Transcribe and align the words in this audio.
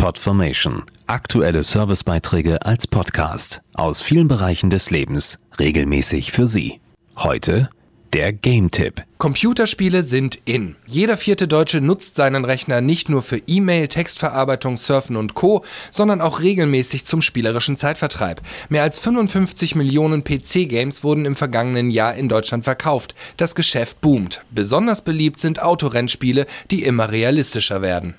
Podformation. 0.00 0.84
Aktuelle 1.06 1.62
Servicebeiträge 1.62 2.64
als 2.64 2.86
Podcast 2.86 3.60
aus 3.74 4.00
vielen 4.00 4.28
Bereichen 4.28 4.70
des 4.70 4.90
Lebens 4.90 5.38
regelmäßig 5.58 6.32
für 6.32 6.48
Sie. 6.48 6.80
Heute 7.18 7.68
der 8.14 8.32
Game-Tipp. 8.32 9.02
Computerspiele 9.18 10.02
sind 10.02 10.38
in. 10.46 10.76
Jeder 10.86 11.18
vierte 11.18 11.46
Deutsche 11.46 11.82
nutzt 11.82 12.16
seinen 12.16 12.46
Rechner 12.46 12.80
nicht 12.80 13.10
nur 13.10 13.22
für 13.22 13.42
E-Mail, 13.46 13.88
Textverarbeitung, 13.88 14.78
Surfen 14.78 15.16
und 15.16 15.34
Co., 15.34 15.64
sondern 15.90 16.22
auch 16.22 16.40
regelmäßig 16.40 17.04
zum 17.04 17.20
spielerischen 17.20 17.76
Zeitvertreib. 17.76 18.40
Mehr 18.70 18.84
als 18.84 19.00
55 19.00 19.74
Millionen 19.74 20.24
PC-Games 20.24 21.04
wurden 21.04 21.26
im 21.26 21.36
vergangenen 21.36 21.90
Jahr 21.90 22.14
in 22.14 22.30
Deutschland 22.30 22.64
verkauft. 22.64 23.14
Das 23.36 23.54
Geschäft 23.54 24.00
boomt. 24.00 24.42
Besonders 24.50 25.02
beliebt 25.02 25.38
sind 25.38 25.62
Autorennspiele, 25.62 26.46
die 26.70 26.84
immer 26.84 27.12
realistischer 27.12 27.82
werden. 27.82 28.14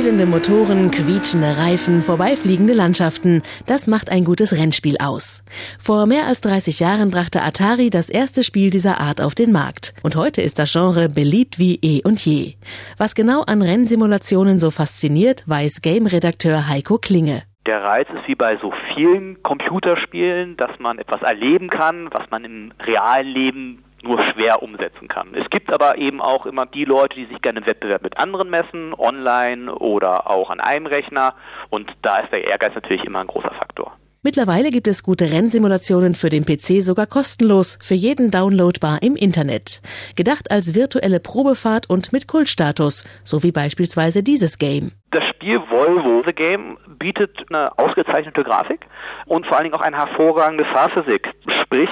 Heulende 0.00 0.24
Motoren, 0.24 0.90
quietschende 0.90 1.58
Reifen, 1.58 2.00
vorbeifliegende 2.00 2.72
Landschaften, 2.72 3.42
das 3.66 3.86
macht 3.86 4.10
ein 4.10 4.24
gutes 4.24 4.56
Rennspiel 4.56 4.96
aus. 4.98 5.44
Vor 5.78 6.06
mehr 6.06 6.26
als 6.26 6.40
30 6.40 6.80
Jahren 6.80 7.10
brachte 7.10 7.42
Atari 7.42 7.90
das 7.90 8.08
erste 8.08 8.42
Spiel 8.42 8.70
dieser 8.70 8.98
Art 8.98 9.20
auf 9.20 9.34
den 9.34 9.52
Markt. 9.52 9.92
Und 10.02 10.16
heute 10.16 10.40
ist 10.40 10.58
das 10.58 10.72
Genre 10.72 11.10
beliebt 11.10 11.58
wie 11.58 11.78
eh 11.82 12.00
und 12.02 12.24
je. 12.24 12.54
Was 12.96 13.14
genau 13.14 13.42
an 13.42 13.60
Rennsimulationen 13.60 14.58
so 14.58 14.70
fasziniert, 14.70 15.44
weiß 15.46 15.82
Game-Redakteur 15.82 16.66
Heiko 16.66 16.96
Klinge. 16.96 17.42
Der 17.66 17.82
Reiz 17.82 18.08
ist 18.08 18.26
wie 18.26 18.34
bei 18.34 18.56
so 18.56 18.72
vielen 18.94 19.42
Computerspielen, 19.42 20.56
dass 20.56 20.70
man 20.78 20.98
etwas 20.98 21.20
erleben 21.20 21.68
kann, 21.68 22.08
was 22.10 22.22
man 22.30 22.44
im 22.44 22.72
realen 22.86 23.28
Leben 23.28 23.84
nur 24.02 24.20
schwer 24.32 24.62
umsetzen 24.62 25.08
kann. 25.08 25.34
Es 25.34 25.48
gibt 25.50 25.72
aber 25.72 25.98
eben 25.98 26.20
auch 26.20 26.46
immer 26.46 26.66
die 26.66 26.84
Leute, 26.84 27.16
die 27.16 27.26
sich 27.26 27.40
gerne 27.42 27.60
im 27.60 27.66
Wettbewerb 27.66 28.02
mit 28.02 28.18
anderen 28.18 28.50
messen, 28.50 28.94
online 28.94 29.74
oder 29.74 30.30
auch 30.30 30.50
an 30.50 30.60
einem 30.60 30.86
Rechner 30.86 31.34
und 31.68 31.90
da 32.02 32.20
ist 32.20 32.32
der 32.32 32.44
Ehrgeiz 32.44 32.74
natürlich 32.74 33.04
immer 33.04 33.20
ein 33.20 33.26
großer 33.26 33.54
Faktor. 33.54 33.96
Mittlerweile 34.22 34.68
gibt 34.68 34.86
es 34.86 35.02
gute 35.02 35.30
Rennsimulationen 35.30 36.12
für 36.14 36.28
den 36.28 36.44
PC 36.44 36.82
sogar 36.82 37.06
kostenlos, 37.06 37.78
für 37.80 37.94
jeden 37.94 38.30
downloadbar 38.30 38.98
im 39.00 39.16
Internet. 39.16 39.80
Gedacht 40.14 40.50
als 40.50 40.74
virtuelle 40.74 41.20
Probefahrt 41.20 41.88
und 41.88 42.12
mit 42.12 42.28
Kultstatus, 42.28 43.06
so 43.24 43.42
wie 43.42 43.50
beispielsweise 43.50 44.22
dieses 44.22 44.58
Game. 44.58 44.92
Das 45.12 45.24
Spiel 45.24 45.58
Volvo 45.70 46.22
The 46.26 46.34
Game 46.34 46.76
bietet 46.98 47.34
eine 47.48 47.76
ausgezeichnete 47.78 48.44
Grafik 48.44 48.86
und 49.24 49.46
vor 49.46 49.56
allen 49.56 49.64
Dingen 49.64 49.74
auch 49.74 49.84
eine 49.84 49.96
hervorragende 49.96 50.66
Fahrphysik. 50.66 51.30
Sprich, 51.62 51.88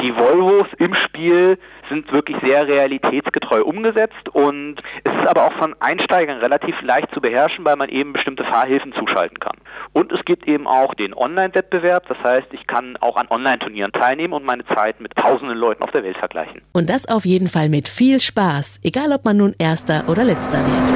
die 0.00 0.16
Volvos 0.16 0.66
im 0.78 0.94
Spiel 0.94 1.58
sind 1.90 2.10
wirklich 2.10 2.38
sehr 2.42 2.66
realitätsgetreu 2.66 3.62
umgesetzt 3.62 4.30
und 4.32 4.76
es 5.04 5.12
ist 5.12 5.28
aber 5.28 5.44
auch 5.44 5.52
von 5.58 5.76
Einsteigern 5.80 6.38
relativ 6.38 6.74
leicht 6.80 7.12
zu 7.12 7.20
beherrschen, 7.20 7.66
weil 7.66 7.76
man 7.76 7.90
eben 7.90 8.14
bestimmte 8.14 8.44
Fahrhilfen 8.44 8.94
zuschalten 8.94 9.38
kann. 9.38 9.58
Und 9.92 10.12
es 10.12 10.24
gibt 10.24 10.46
eben 10.46 10.66
auch 10.66 10.94
den 10.94 11.14
Online-Wettbewerb, 11.14 12.06
das 12.08 12.18
heißt, 12.22 12.48
ich 12.52 12.66
kann 12.66 12.96
auch 13.00 13.16
an 13.16 13.28
Online-Turnieren 13.28 13.92
teilnehmen 13.92 14.32
und 14.34 14.44
meine 14.44 14.64
Zeit 14.66 15.00
mit 15.00 15.14
tausenden 15.16 15.56
Leuten 15.56 15.82
auf 15.82 15.90
der 15.90 16.02
Welt 16.04 16.16
vergleichen. 16.18 16.62
Und 16.72 16.90
das 16.90 17.08
auf 17.08 17.24
jeden 17.24 17.48
Fall 17.48 17.68
mit 17.68 17.88
viel 17.88 18.20
Spaß, 18.20 18.80
egal 18.82 19.12
ob 19.12 19.24
man 19.24 19.36
nun 19.36 19.54
Erster 19.58 20.04
oder 20.08 20.24
Letzter 20.24 20.58
wird. 20.58 20.92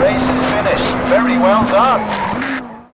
Race 0.00 0.22
is 0.22 0.40
finished. 0.52 1.08
Very 1.08 1.38
well 1.38 1.64
done. 1.70 2.19